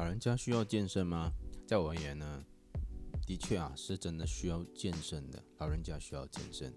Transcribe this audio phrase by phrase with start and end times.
[0.00, 1.30] 老人家需要健身吗？
[1.66, 2.42] 在我而言呢，
[3.26, 5.44] 的确啊，是真的需要健身的。
[5.58, 6.74] 老人家需要健身。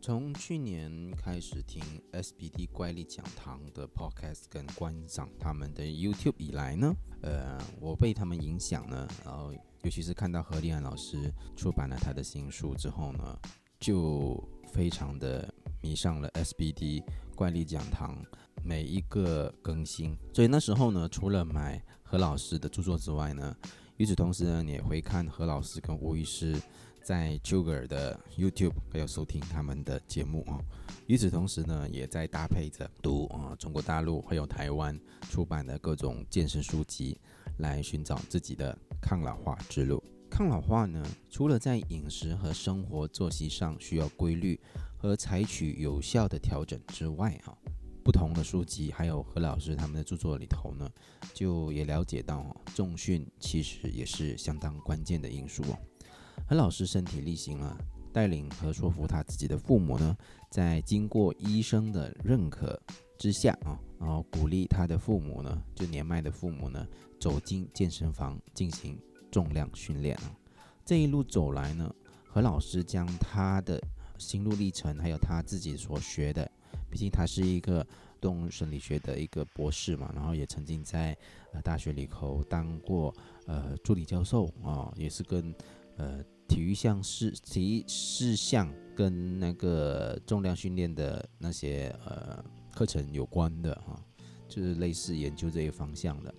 [0.00, 9.52] 从去年开始听 SBD 怪力讲堂的 Podcast 跟观赏他们的 YouTube 以来呢，呃，我被他们影响呢，然后
[9.82, 13.36] 尤其是看到何立安老师出版了他的新书之后呢，
[13.80, 14.40] 就
[14.72, 15.52] 非常的
[15.82, 17.02] 迷上了 SBD
[17.34, 18.24] 怪力讲堂
[18.64, 20.16] 每一个更新。
[20.32, 23.54] 所以那时候呢，除了买何老师的著作之外呢，
[23.98, 26.60] 与此同时呢，你也会看何老师跟吴医师
[27.02, 30.58] 在 j u g e r 的 YouTube 还有收听他们的节目啊。
[31.06, 37.20] 与此同时呢，也在搭配着读啊中国大陆还有台湾出版的各种健身书籍，
[37.58, 40.02] 来寻找自己的抗老化之路。
[40.30, 44.58] 抗老化呢，除了在饮食和生活作息上需要规律
[44.96, 47.54] 和采取有效的调整之外啊。
[48.04, 50.86] 不同的书籍，还有何老师他们的著作里头呢，
[51.32, 55.78] 就也了解到，重训其实也是相当关键的因素哦。
[56.46, 57.78] 何老师身体力行啊，
[58.12, 60.14] 带领和说服他自己的父母呢，
[60.50, 62.78] 在经过医生的认可
[63.18, 66.86] 之下啊，然后鼓励他的父母呢，就年迈的父母呢，
[67.18, 69.00] 走进健身房进行
[69.32, 70.36] 重量训练啊。
[70.84, 71.90] 这一路走来呢，
[72.26, 73.82] 何老师将他的
[74.18, 76.50] 心路历程，还有他自己所学的。
[76.90, 77.86] 毕竟他是一个
[78.20, 81.16] 动物生理学的一个博士嘛，然后也曾经在
[81.52, 83.14] 呃大学里头当过
[83.46, 85.54] 呃助理教授啊，也是跟
[85.96, 94.00] 呃体育项事体育事项跟那个重量训练的那些呃课程有关的哈，
[94.48, 96.34] 就是类似研究这一方向的，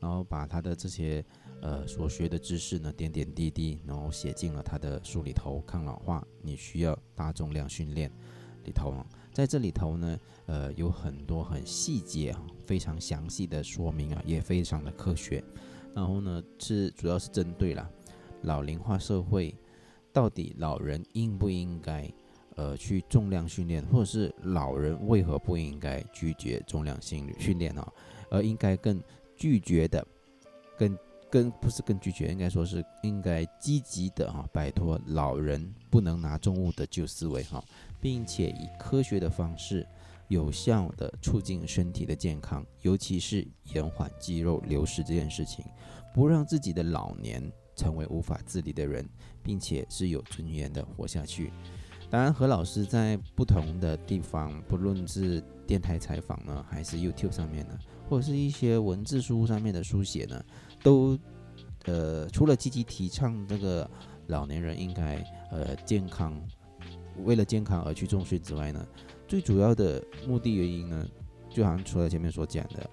[0.00, 1.24] 然后把他的这些
[1.60, 8.10] 呃所学的知识呢点点滴滴，然后写进了他的书里头，抗老化你需要大重量训练
[8.68, 8.94] 里头。
[9.32, 15.42] 在这里头呢，呃，有很多很细节啊，非常详细的说明啊，也非常的科学。
[15.94, 17.88] 然后呢，是主要是针对了
[18.42, 19.54] 老龄化社会，
[20.12, 22.12] 到底老人应不应该
[22.56, 27.92] 呃去重量训练，或者是老人为何不应该拒绝重量训训练啊，
[28.30, 29.00] 而应该更
[29.36, 30.04] 拒绝的，
[30.76, 30.98] 更
[31.30, 37.62] 更不是更拒绝，应该说是应该积极的哈，摆脱老人不能拿重物的旧思维哈。
[38.00, 39.86] 并且以科学的方式，
[40.28, 45.64] 有效的促进身体的健康，尤其是延缓肌肉流失这件事情，
[46.14, 47.42] 不让自己的老年
[47.74, 49.08] 成为无法自理的人，
[49.42, 51.50] 并且是有尊严的活下去。
[52.10, 60.42] 当然，何老师在不同的地方，不论是电台采访呢，还是 YouTube 上面呢，或者是一些文字书上面的书写呢，
[60.82, 61.18] 都
[61.84, 63.90] 呃，除了积极提倡这个
[64.26, 65.16] 老年人应该
[65.50, 66.38] 呃健康。
[67.24, 68.86] 为了健康而去重训之外呢，
[69.26, 71.08] 最主要的目的原因呢，
[71.48, 72.90] 就好像除了前面所讲的，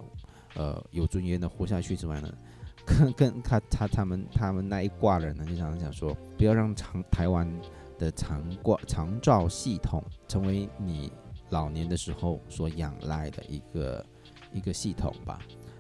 [0.56, 2.34] 呃，有尊严的活下去之外呢，
[2.86, 7.50] 跟跟他他他们他们那一挂人呢，就想想说，不要让长台湾
[7.98, 11.12] 的长挂长照系统成为你
[11.50, 14.06] 老年的时候所仰赖的一个
[14.54, 15.40] 一个系统吧，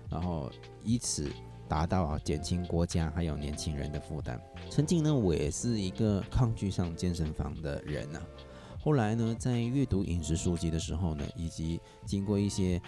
[0.10, 0.52] 然后
[0.84, 1.30] 以此。
[1.68, 4.40] 达到啊减轻国家还有年轻人的负担。
[4.70, 8.22] 曾经呢，我也是一个抗拒上健身房的人呐。
[8.80, 12.80] 后来呢，在阅读饮食书籍的时候呢，以及经过一些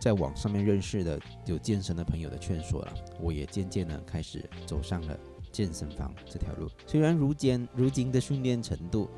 [0.00, 5.18] 在网上面认识的有健身的朋友的劝说了，我也渐渐的开始走上了
[5.50, 6.68] 健身房这条路。
[6.86, 9.08] 虽然如今如今的训练程度，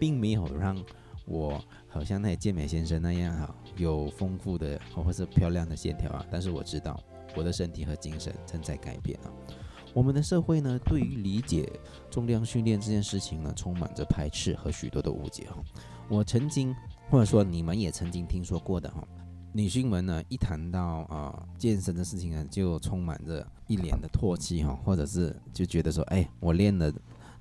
[0.00, 0.82] 并没有让
[1.26, 6.98] 我好像那健美先生那样哈，有丰富的或者是漂亮的线条啊，但是我知道。
[7.36, 9.30] 我的身体和精神正在改变啊！
[9.94, 11.70] 我们的社会呢，对于理解
[12.10, 15.62] 重量训练这件事情呢，充满着排斥和许多的误解哈。
[16.08, 16.74] 我曾经
[17.10, 19.06] 或者说你们也曾经听说过的哈，
[19.52, 26.90] 女性们呢，一谈到啊健身的事情呢，就充满着一脸的唾弃哈，或者是就觉得说，哎，我练了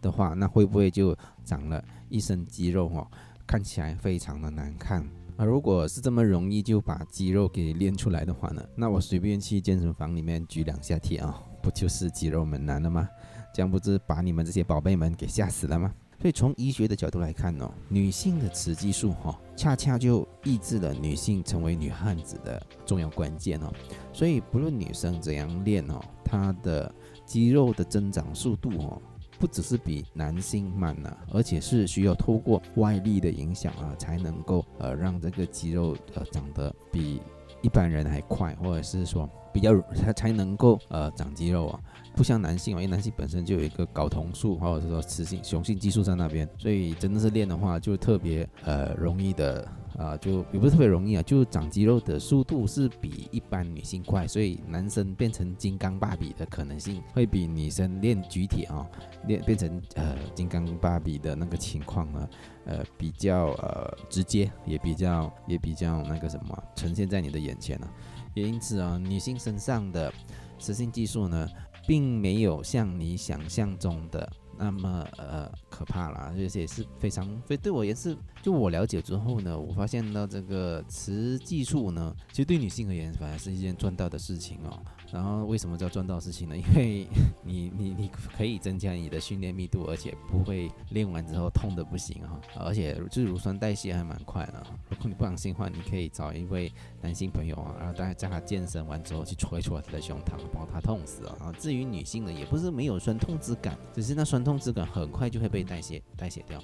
[0.02, 3.10] 的话，那会不会就长了一身肌肉哈？
[3.48, 5.06] 看起来非常的难看。
[5.42, 13.10] 而如果是这么容易就把肌肉给练出来的话呢，那我随便去健身房里面举两下铁啊，不就是肌肉猛男了吗？
[13.52, 15.92] 这样不是把你们这些宝贝们给吓死了吗？
[16.20, 23.74] 所以从医学的角度来看哦，女性的雌激素哈，恰恰就抑制了女性成为女汉子的重要关键哦。
[24.14, 26.94] 所以不论女生怎样练哦，她的
[27.26, 29.02] 肌肉的增长速度哦。
[29.42, 37.20] 不只是比男性慢呢，而且是需要透过外力的影响啊，才能够呃让这个肌肉呃长得比
[37.64, 41.80] 一般人还快，或者是说比较才才能够呃长肌肉啊。
[42.22, 58.86] 不像男性啊，因为男性本身就有一个睾酮素或者说雌性雄性激素在那边，所以真的是练的话就特别呃容易的啊，就也不是特别容易啊，就长肌肉的速度是比一般女性快，所以男生变成金刚芭比的可能性会比女生练举铁啊，
[59.26, 62.30] 练变成呃金刚芭比的那个情况呢，
[62.66, 67.92] 呃比较呃直接，也比较也比较那个什么呈现在你的眼前了。
[68.36, 70.14] 也因此啊，女性身上的
[70.60, 71.50] 雌性激素呢，
[71.92, 74.32] 并没有像你想象中的。
[74.58, 84.80] 那么呃可怕啦，而且也是非常，非对我也是，就我了解之后呢，我发现到这个雌激素呢，其实对女性而言反而是一件赚到的事情哦。
[85.12, 86.56] 然后为什么叫赚到事情呢？
[86.58, 87.08] 因为
[87.44, 92.40] 你你你可以增加你的训练密度，而且不会练完之后痛的不行哈。
[92.56, 94.64] 而且就是乳酸代谢还蛮快的。
[94.90, 96.72] 如果你不相信的话，你可以找一位
[97.02, 101.52] 男性朋友啊，然后大家在他健身完之后去戳一戳他的胸膛，把他痛死了啊。
[101.60, 106.62] 至于女性呢，也不是没有酸痛之感，只是那酸痛之感很快就会被代谢代谢掉。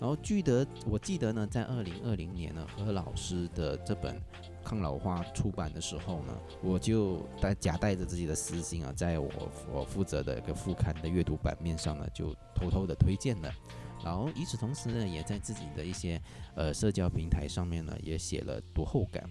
[0.00, 4.20] 然后记得我记得呢，在二零二零年呢，何老师的这本。
[4.64, 9.30] 抗老化出版的时候呢，我就带夹带着自己的私心啊，在我
[9.72, 13.50] 我负责的一个副刊的阅读版面上呢，就偷偷的推荐了。
[14.04, 16.20] 然后与此同时呢，也在自己的一些
[16.54, 19.24] 呃社交平台上面呢，也写了读后感。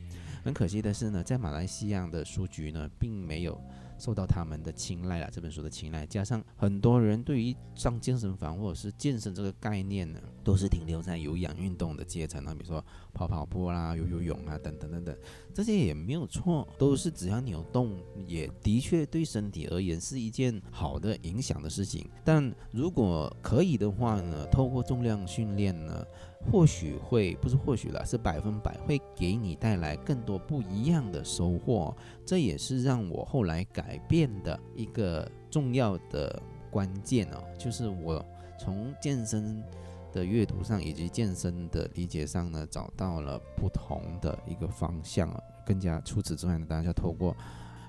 [0.44, 3.62] 很可惜的是呢，在马来西亚的书局呢，并没有。
[3.98, 12.84] 受到他们的青睐了，这本书的青睐，加上很多人对于上健身房或者是健身这个概念呢，都是停留在有氧运动的阶层啊，比如说
[13.14, 15.16] 跑跑步啦、游游泳啊等等等等，
[15.54, 22.10] 这些也没有错，都是只要你有动，也的确对身体而言是一件好的影响的事情。
[22.24, 26.06] 但如果可以的话呢，透过重量训练呢？
[26.52, 31.94] 或许会不是或许了，是百分百会给你带来更多不一样的收获。
[32.28, 38.24] 这也是让我后来改变的一个重要的关键哦，就是我
[38.60, 39.64] 从健身
[40.12, 45.32] 的阅读上以及健身的理解上呢，找到了不同的一个方向
[45.66, 47.34] 更加除此之外呢，大家要透过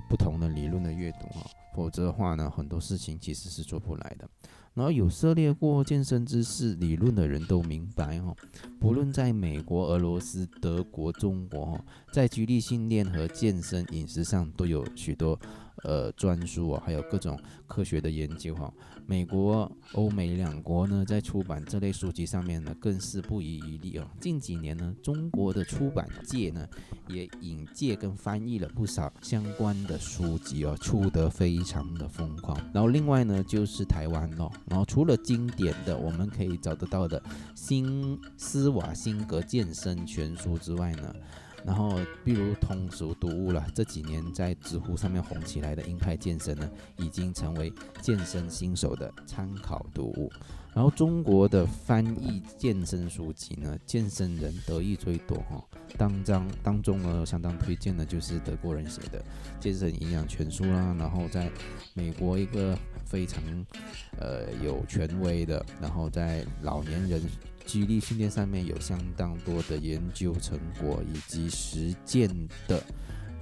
[0.08, 1.44] 不同的理论的阅读啊，
[1.74, 4.30] 否则的话呢，很多事情其实是做不来的。
[4.78, 8.32] 然后有涉猎过健身知识理论的人都明白哈，
[8.78, 15.36] 不论在美国、俄罗斯、德国、中国，在激励训练和健身饮食上都有许多。
[15.84, 17.38] 呃，专书啊，还有各种
[17.68, 18.72] 科学的研究哈。
[19.10, 24.06] 美国、欧美两国呢，在出版这类书籍上面呢，更是不遗余力哦。
[24.20, 26.68] 近几年呢，中国的出版界呢，
[27.08, 32.54] 也引介跟翻译了不少相关的书籍哦，出得非常的疯狂。
[32.70, 34.52] 然后另外呢，就是台湾咯。
[34.66, 37.18] 然后除了经典的我们可以找得到的
[37.54, 41.14] 《新斯瓦辛格健身全书》之外呢。
[41.64, 50.30] 然后，比如通俗读物了，这几年在知乎上面红起来的鹰派健身呢，已经成为健身新手的参考读物。
[50.74, 55.62] 然后中国的翻译健身书籍呢，健身人得益最多哈。
[55.96, 59.18] 当章当中呢，相当推荐的就是德国人写的
[59.58, 60.94] 《健身营养全书》啦。
[60.96, 61.50] 然后在
[61.94, 63.42] 美国一个非常
[64.20, 67.20] 呃有权威的，然后在老年人。
[67.68, 72.26] 激励训练上面有相当多的研究成果以及实践
[72.66, 72.82] 的，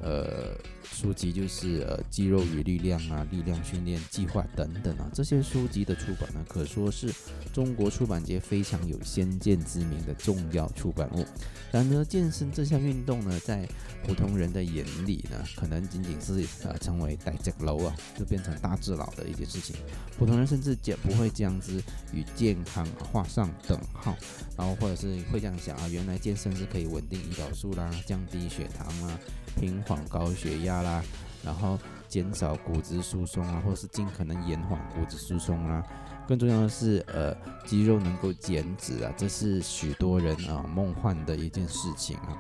[0.03, 0.76] 呃。
[0.93, 7.13] 书籍就是呃肌肉与力量啊，力量训练计划等等啊，这些书籍的出版呢，可说是
[7.53, 11.25] 中国出版界非常有先见之明的重要出版物。
[11.71, 13.69] 然而，健身这项运动呢，在
[14.07, 19.77] 普通人的眼里呢，可能仅仅是呃成为代价楼啊，就变成大智老的一件事情。
[20.17, 24.17] 普通人甚至也不会将之与健康画上等号，
[24.57, 29.19] 然后或者是会这样想啊，原来健身是可以稳定胰岛素啦，降低血糖啊。
[29.59, 31.03] 平缓高血压啦，
[31.45, 31.79] 然后
[32.09, 35.85] 减少骨质疏松啊，或是尽可能延缓骨质疏松啊。
[36.29, 37.33] 更重要的是，呃，
[37.65, 42.37] 肌肉能够减脂啊，这是许多人啊梦幻的一件事情啊。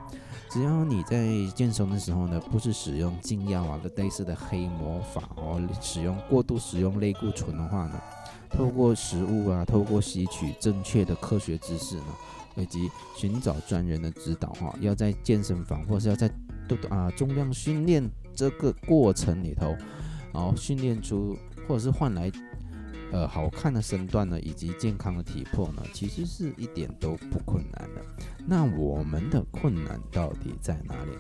[0.51, 8.01] 只要你在健身的时候呢，不是使用禁药啊类似的黑魔法哦，使用过度使用类固醇的话呢，
[8.51, 12.05] 透过食物啊，透过吸取正确的科学知识呢，
[12.57, 16.29] 以及寻找专人的指导哈，要在健身房或是要在
[16.91, 18.03] 啊，重量训练
[18.37, 19.75] 这个过程里头，
[20.33, 22.31] 然后训练出或者是换来
[23.11, 28.05] 呃好看的身段呢，以及健康的体魄呢，其实是一点都不困难的。
[28.47, 31.13] 那我们的困难到底在哪里？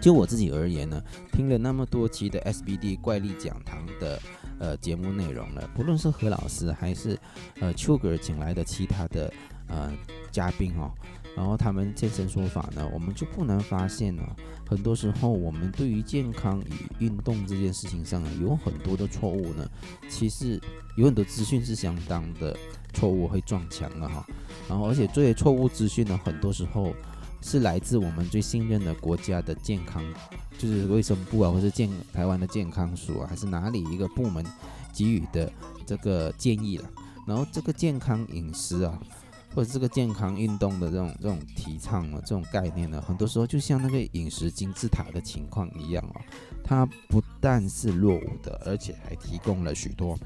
[0.00, 1.00] 就我自己而言呢，
[1.32, 4.20] 听了那么多期的 SBD 怪力讲堂的
[4.58, 7.18] 呃节目内容了，不论是何老师还是
[7.60, 9.32] 呃丘格请来的其他的
[9.68, 9.92] 呃
[10.30, 10.90] 嘉宾哦。
[11.36, 14.22] 然后他们健身说法呢，我们就不难发现呢，
[14.68, 19.68] 很多时候我们对于健康与运动这件事情上，有很多的错误呢。
[20.08, 20.60] 其实
[20.96, 22.56] 有很多资讯是相当的
[22.92, 24.24] 错误，会撞墙的哈。
[24.68, 26.94] 然后而且这些错误资讯呢，很多时候
[27.42, 30.04] 是来自我们最信任的国家的健康，
[30.56, 34.44] 就是卫生部啊，或是健台湾的健康署啊，还是哪里一个部门
[34.92, 35.52] 给予的
[35.84, 36.88] 这个建议了。
[37.26, 39.00] 然后这个健康饮食啊，
[39.54, 46.20] 或者这个健康运动的这种这种提倡啊，这种概念呢，很多时候就像那个饮食金字塔的情况一样啊，
[46.64, 50.18] 它不但是落伍的，而且还提供了许多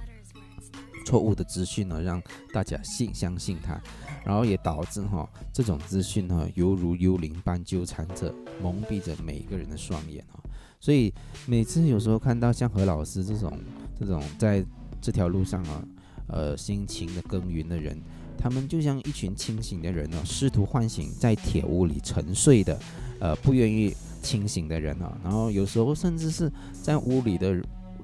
[1.05, 2.23] 错误的资讯呢，让
[2.55, 3.79] 大家信相信它，
[4.25, 10.41] 然后也导致哈这种资讯呢，犹如幽灵般纠缠着、蒙蔽着每一个人的双眼啊。
[10.81, 11.13] 所以
[11.45, 13.53] 每次有时候看到像何老师这种
[14.01, 14.65] 这种在
[15.03, 15.85] 这条路上啊。
[16.31, 17.99] 呃，辛勤的耕耘的人，
[18.39, 22.79] 他们就像一群清醒的人呢，试图唤醒在铁屋里沉睡的，
[23.19, 25.19] 呃，不愿意清醒的人啊。
[25.23, 26.51] 然后有时候甚至是
[26.83, 27.53] 在屋里的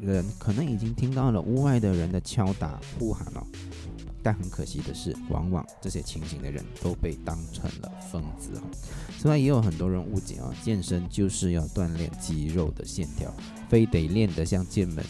[0.00, 3.46] 人，可能已经听到了屋外的人的敲打呼喊了。
[4.22, 8.62] 但很可惜的是，往往这些清醒的人都被当成了疯子啊。
[9.18, 13.30] 此外，也有很多人误解啊，健身就是要锻炼肌肉的线条，
[13.68, 15.02] 非得练得像健美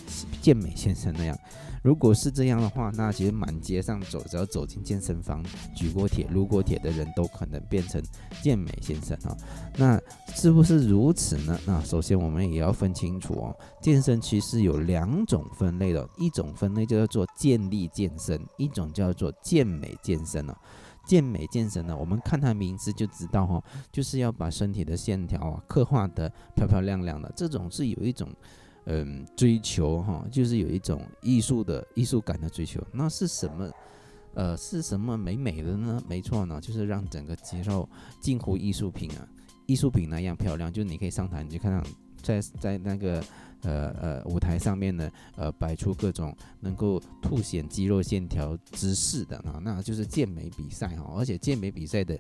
[0.43, 1.38] 健美先生那样。
[1.85, 5.45] 如果是这样的话，那其实满街上走，只要走进健身房
[5.76, 8.03] 举过铁、撸过铁的人都可能变成
[8.43, 9.37] 健美先生啊。
[9.76, 10.00] 那
[10.35, 11.61] 是不是如此呢？
[11.67, 20.57] 那首先我们也要分清楚哦，健身其实有两种分类的，一种分类叫做健力健身，一种叫做健美健身哦。
[21.07, 23.62] 健美健身呢，我们看它名字就知道哈，
[23.93, 28.26] 就是要把身体的线条啊刻画得漂漂亮亮的，这种是有一种。
[28.87, 32.81] 嗯，追求哈，就是有一种艺术的艺术感的追求。
[32.93, 33.71] 那是什么？
[34.35, 36.03] 呃，是什么美美的呢？
[36.09, 37.88] 没错呢，就是让整个肌肉
[38.21, 39.29] 近乎艺术品啊，
[39.64, 40.73] 艺术品那样漂亮。
[40.73, 41.88] 就你可以上台，你就看到
[42.21, 43.25] 在在那个
[43.62, 51.14] 呃呃舞台上面呢，呃，摆出各种能够凸显肌肉线条姿势的啊，那就是健美比赛哈。
[51.17, 52.19] 而且健美比赛的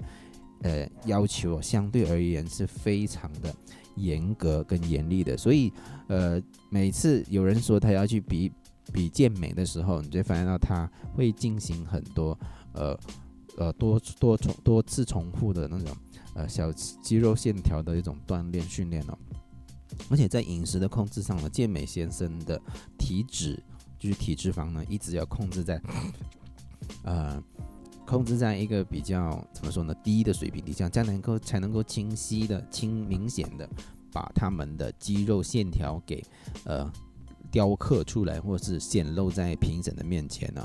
[0.62, 3.52] 呃要求相对而言是非常的。
[3.96, 5.72] 严格跟严厉的，所以
[6.08, 8.50] 呃，每次有人说他要去比
[8.92, 12.38] 比健美的时候，你就发现到他会进行很多
[12.72, 12.98] 呃
[13.56, 15.96] 呃多多重多次重复的那种
[16.34, 19.18] 呃小肌肉线条的一种锻炼训练哦。
[20.10, 22.60] 而且在饮食的控制上呢，健美先生的
[22.98, 23.62] 体脂
[23.98, 25.80] 就是体脂肪呢，一直要控制在
[27.04, 27.42] 呃
[28.06, 33.68] 控制在一个比较怎么说呢低的水平底下，这样能够才能够清晰的清明显的
[34.12, 36.22] 把他们的肌肉线条给
[36.64, 36.90] 呃
[37.50, 40.64] 雕刻出来，或是显露在评审的面前呢。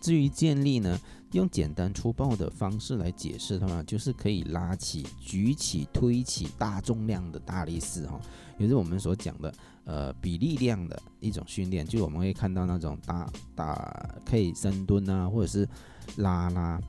[0.00, 0.98] 至于建立呢，
[1.32, 8.20] 用简单粗暴的方式来解释的话，就是可以拉起、举起、推起大重量的大力士哈，
[8.58, 9.54] 也是我们所讲的
[9.84, 15.68] 呃比力量的一种训练，就我们会看到那种大大可以深蹲啊，或者是。
[16.16, 16.80] 拉拉，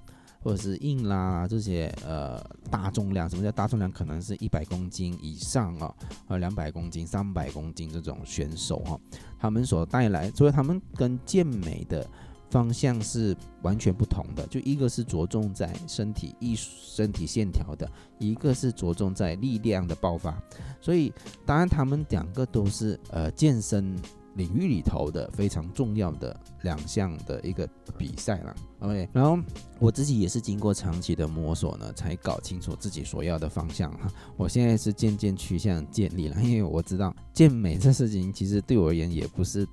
[0.41, 3.91] 或者是硬拉这些呃大重量，什么叫大重量？
[3.91, 5.93] 可能是一百公斤以上啊，
[6.27, 8.99] 呃两百公斤、三百公斤这种选手哈，
[9.39, 12.07] 他们所带来，所以他们跟健美的
[12.49, 14.45] 方向是完全不同的。
[14.47, 20.35] 就一个是着重在身体艺术、身体线条的，一个是着重在力量的爆发。
[20.79, 21.13] 所以
[21.45, 23.95] 当然他们两个都是呃健身。
[24.35, 29.39] 领域里头的非常重要的两项的一个比赛了，OK，然后
[29.79, 34.11] 我自己也是经过长期的摸索呢，才搞清楚自己所要的方向哈。
[34.35, 39.65] 我现在是渐渐趋向建立了，因为我知道健美这事情其实对我而言也不是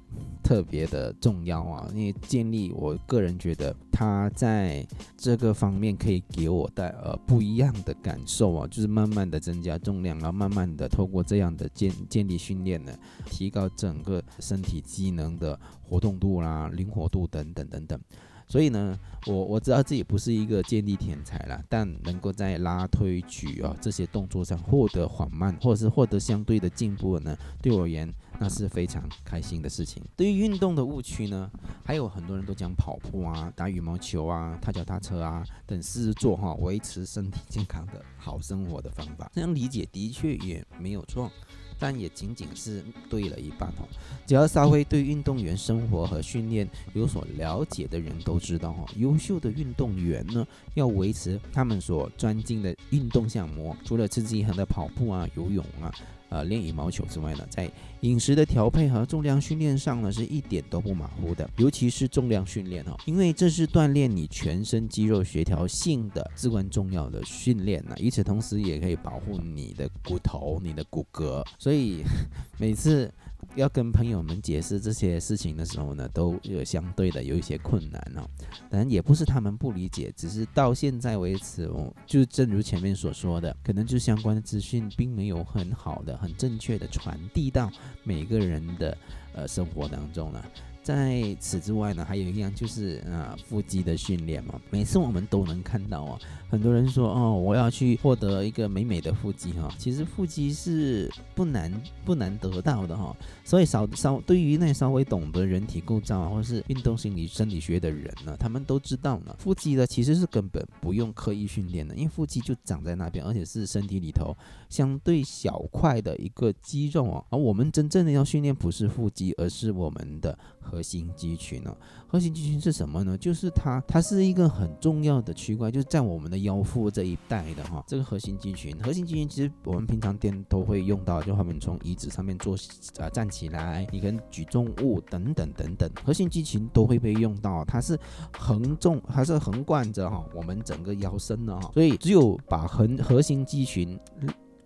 [0.43, 1.91] 特别的重要啊。
[1.93, 4.87] 因为建立，我个人觉得它在
[5.17, 12.97] 这个方面可以给我带呃不一样的感受啊，就是慢慢的增加重量，然后慢慢的透过这样的建建立训练呢，
[13.27, 14.23] 提高整个。
[14.41, 18.01] 身体机能的活动度啦、灵活度等等等等，
[18.49, 30.03] 所以呢，我我知道自己不是一个健力天才啦，但能够在拉推举啊这些动作上获得缓慢或者是获得相对的进步呢，对我而言那是非常开心的事情。
[30.17, 31.51] 对于运动的误区呢，
[31.85, 41.31] 还有很多人都讲跑步啊、打羽毛球啊、踏脚踏车啊等是做哈维持身体健康的好生活的方法，这样理解的确也没有错。
[41.79, 43.89] 但也仅仅是对了一半哦。
[44.27, 55.95] 只要稍微对运动员生活和训练有所了解的人都知道哦，优秀的运动员呢，要维持他们所专精的运动项目，除了持之以恒的跑步啊、游泳啊。
[56.31, 61.49] 呃，练羽毛球之外呢，在饮食的调配和重量训练上呢，是一点都不马虎的。
[61.57, 67.95] 尤其是重量训练哦，因为这是锻炼你全身肌肉协调性的至关重要的训练呢。
[67.99, 71.45] 与此同时，也可以保护你的骨头、你的骨骼。
[71.59, 72.03] 所以
[72.59, 73.13] 每次
[73.55, 78.29] 要跟朋友们解释这些事情的时候呢，都有相对的有一些困难哦。
[78.71, 87.71] 当然也不是他们不理解，只是到现在为止哦，就正如前面所说的，可能就相关的资讯并没有很好的、很正确的传递到
[88.05, 88.97] 每个人的
[89.35, 90.45] 呃生活当中了。
[90.81, 94.59] 在此之外呢，还有一样就是啊，腹肌的训练嘛。
[94.71, 96.19] 每次我们都能看到啊，
[96.51, 99.69] 很多人说哦，我要去获得一个美美的腹肌哈。
[99.79, 101.71] 其实腹肌是不难
[102.05, 103.15] 不难得到的哈。
[103.45, 114.35] 所以稍稍对于那些稍微懂得人体构造啊，或者是运动心理生理学的人呢，他们都知道呢，腹肌呢其实是根本不用刻意训练的，因为腹肌就长在那边，而且是身体里头
[114.71, 117.25] 相对小块的一个肌肉啊。
[117.31, 120.39] 而我们真正的要训练不是腹肌，而是我们的。
[120.61, 121.75] 核心肌群呢？
[122.07, 123.17] 核心肌群是什么呢？
[123.17, 127.85] 就是它，它是一个很重要的区块，就是在我们的腰腹这一带的哈。
[127.87, 132.57] 这个核心肌群，核心肌群其实我们平常店都会用到，就他们从椅子上面坐
[132.99, 137.65] 啊站起来，你跟举重物等等等等，核心肌群都会被用到。
[137.65, 137.99] 它是
[138.39, 141.71] 横纵，它是横贯着哈我们整个腰身的哈。
[141.75, 143.99] 所以只有把横核心肌群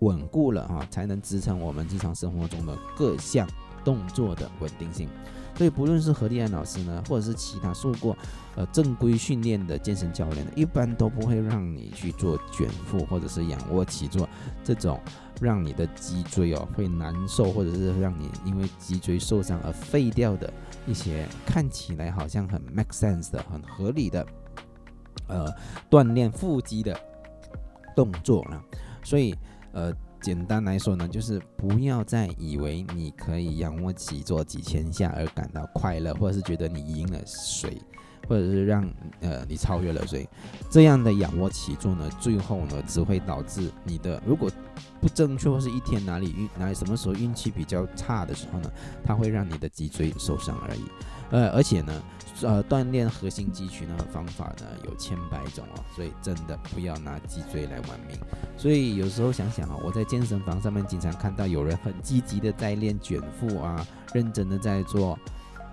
[0.00, 3.48] 稳固了哈，才能支撑我们日常生活中的各项
[3.84, 5.08] 动作的稳定性。
[5.62, 8.18] 所以不论是何立安老师呢，或者是其他受过
[8.56, 14.28] 呃正规训练的健身教练呢，一般都不会让你去做卷腹或者是仰卧起坐
[14.64, 15.00] 这种
[15.40, 20.52] 让你的脊椎哦会难受，或者是让你因为脊椎受伤而废掉的
[20.84, 24.26] 一些看起来好像很 make sense 的、很合理的
[25.28, 25.46] 呃
[25.88, 26.98] 锻炼腹肌的
[27.94, 28.60] 动作了。
[29.04, 29.32] 所以
[29.70, 29.94] 呃。
[30.22, 37.76] 简单来说呢，就是不要再以为你可以仰卧起坐几千下而感到快乐，或者是觉得你赢了谁，
[38.28, 38.88] 或者是让
[39.20, 40.28] 呃你超越了谁，
[40.70, 44.48] 这样的仰卧起坐呢，最后呢只会导致你的如果
[45.00, 48.70] 不正确，或是一天哪里运哪里什么时候运气比较差的时候呢，
[49.04, 50.84] 它会让你的脊椎受伤而已。
[51.32, 51.92] 呃，而且呢。
[52.44, 58.18] 呃，锻炼核心肌群的方法呢有千百种哦，所以真的不要拿脊椎来玩命。
[58.58, 65.16] 所以有时候想想啊，我在健身房上面经常看到有人很积极的在练卷腹啊，认真的在做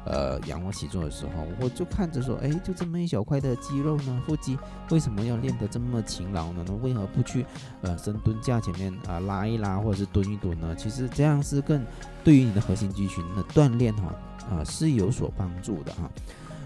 [0.06, 4.58] 呃仰卧起坐的时候，我就看着说，哎，就这么一小块的肌肉呢，腹肌
[4.90, 6.64] 为什么要练得这么勤劳呢？
[6.68, 7.46] 那为何不去
[7.82, 10.76] 呃深蹲架前面啊拉一拉或者是蹲一蹲呢？
[10.76, 11.86] 其实这样是更
[12.24, 14.14] 对于你的核心肌群的锻炼哈
[14.50, 16.10] 啊是有所帮助的哈。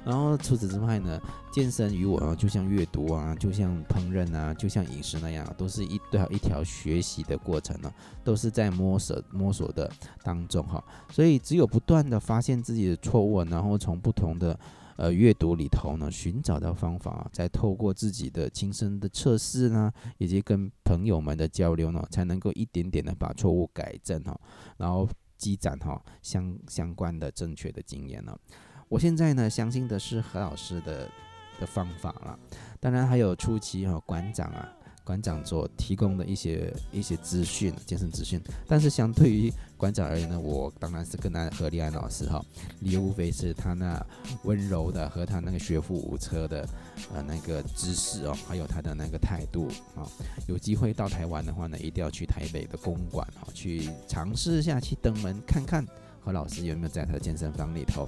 [0.05, 1.19] 然后除此之外呢，
[1.51, 7.91] 健身与我啊，就像阅读啊，就像烹饪啊，就像饮食那样，都是一条一条学习的过程呢，
[8.23, 9.89] 都是在摸索摸索的
[10.21, 10.83] 当中哈。
[11.09, 14.59] 所以只有不断的发现自己的错误，然后从不同的
[14.97, 24.37] 呃阅读里头呢，寻找到方法，再透过自己的亲身的测试呢，以及跟朋友们的交流呢，才能够一点点的把错误改正哈，
[24.75, 28.37] 然后积攒哈相相关的正确的经验呢。
[28.89, 31.09] 我现在呢，相信的是何老师的
[31.59, 32.37] 的方法了，
[32.79, 34.69] 当然还有初期哈馆长啊，
[35.03, 38.39] 馆长所提供的一些一些资讯，健身资讯。
[38.67, 42.43] 但是相对于馆长而言呢，我当然是更爱何立安老师哈，
[42.81, 43.99] 理由无非是他那
[44.43, 46.67] 温柔的和他那个学富五车的
[47.13, 50.05] 呃那个知识哦，还有他的那个态度啊。
[50.47, 55.85] 有机会到台湾的话呢，一定要去台北的公馆哈，去尝试一下去登门看看
[56.19, 58.07] 何老师有没有在他的健身房里头。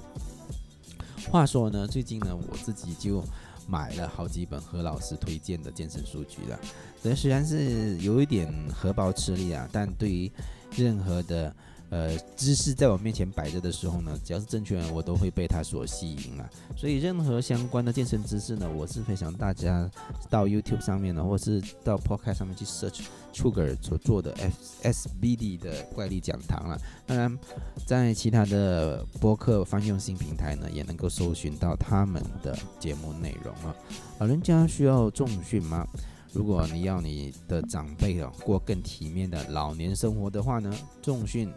[1.30, 3.22] 话说呢，最近呢，我自己就
[3.68, 6.58] 买了好几本何老师推荐的健身书籍了。
[7.02, 10.30] 这虽然是有一点荷包吃力啊，但对于
[10.76, 11.54] 任何的。
[11.88, 16.50] 呃，知识在我面前摆着的时候呢，只要是正确的，我都会被它所吸引啊。
[16.76, 19.88] 所以任何相关的健身知识呢，我是非常大家
[20.28, 24.34] 到 YouTube 上面呢，或是到 Podcast 上面去 search Sugar 所做的
[24.82, 26.76] S SBD 的怪力讲堂了。
[27.06, 27.38] 当然，
[27.86, 33.72] 在其他的播客泛用性平台呢，也能够搜寻到他们的节目内容啊。
[34.18, 35.86] 老人家需要重训吗？
[36.32, 41.48] 如果你要你的长辈啊过更体面的老年生活的话呢，重训。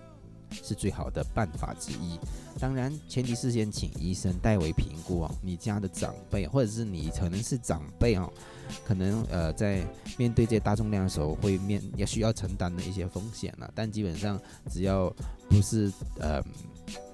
[0.52, 2.20] 是最好的办法之一，
[2.60, 5.32] 当然前提是先请医生代为评估哦。
[5.42, 8.32] 你家的长辈或者是你可能是长辈哦，
[8.86, 9.86] 可能呃在
[10.18, 13.72] 面对这些大重量的时候会面也需要承担的一些风险了。
[13.76, 15.14] 但基本上只要
[15.50, 16.42] 不是呃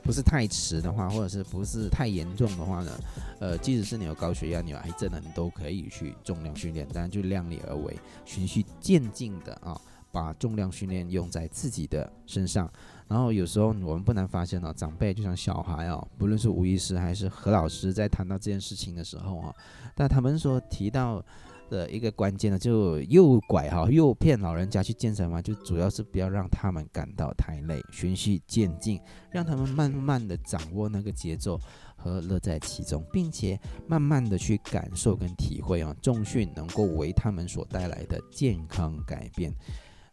[0.02, 2.92] 不是太迟的话，或者是不是太严重的话呢，
[3.40, 9.80] 呃即使是你有高血压、你有癌症的，你都可以去重量训练，当然就量力而为，循序渐进的啊，
[10.16, 12.72] 把重量训练用在自己的身上。
[13.08, 19.54] 然后有时候我们不难发现哦，长辈就像小孩哦，不论是吴医师还是何老师，在谈到这件事情的时候哈，
[19.94, 21.24] 但他们说提到
[21.70, 29.00] 的一个关键呢，就诱拐哈，诱骗老人家去健身房，就主要是不要让他们感到太累，循序渐进，
[29.30, 31.60] 让他们慢慢的掌握那个节奏
[31.96, 39.54] 和乐在其中，并且慢慢的去感受跟体会啊，重训能够为他们所带来的健康改变。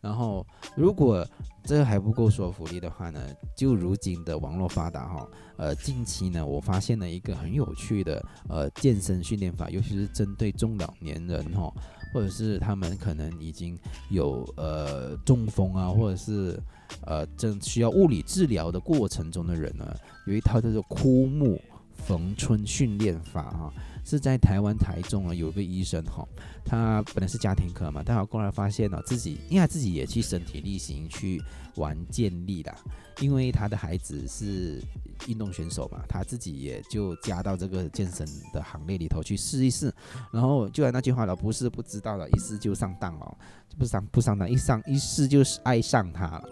[0.03, 0.45] 然后，
[0.77, 1.25] 如果
[1.63, 3.21] 这还不够说服力的话呢，
[3.57, 11.73] 就如今的网络发达哈，呃，近期呢，我发现了一个很有趣的呃健身训练法，尤其是针对中老年人哈，
[12.13, 13.79] 或者是他们可能已经
[14.11, 16.61] 有呃中风啊，或者是
[17.07, 19.87] 呃正需要物理治疗的过程中的人呢，
[20.27, 21.61] 有一套叫做枯木
[21.95, 23.73] 逢春训练法哈。
[24.05, 26.27] 是在台湾台中啊，有一个医生哈，
[26.65, 31.43] 他本来是家庭科嘛，但好后来发现哦，自己因为他自己也去身体力行去
[31.77, 32.75] 玩健力的，
[33.21, 34.83] 因为他的孩子是
[35.29, 39.93] 运动选手嘛，他自己也就加到这个健身的行列里头去试一试，
[40.33, 43.37] 然后就按那句话了，不是不知道了，一试就上当了，
[43.79, 46.49] 不上不上当，一上一试就是爱上他了，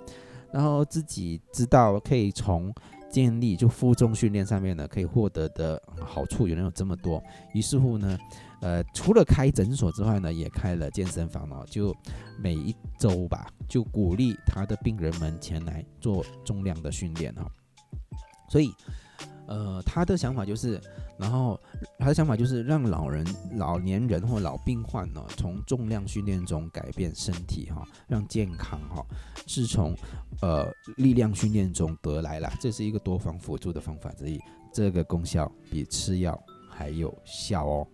[0.53, 2.73] 然后自己知道可以从。
[3.11, 7.23] 建立就负重训练上面呢，可以获得的好处原来有这么多。
[7.53, 8.19] 于是乎呢，
[8.63, 11.67] 呃，除了开诊所之外呢，也开了健身房哦。
[11.69, 11.95] 就
[12.39, 17.43] 每一周吧，就鼓励他的病人们前来做重量的训练哦。
[18.49, 18.73] 所以。
[19.51, 20.81] 呃，他的想法就是，
[21.19, 21.61] 然后
[21.99, 29.05] 他的想法就是让老人、老年人或老病患呢，从重量训练中改变身体哈，让健康哈，
[29.49, 29.93] 是从
[30.41, 32.49] 呃力量训练中得来了。
[32.61, 34.41] 这是一个多方辅助的方法之一，
[34.73, 37.87] 这个功效比吃药还有效哦。